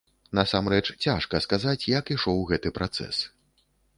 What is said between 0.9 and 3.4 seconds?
цяжка сказаць, як ішоў гэты працэс.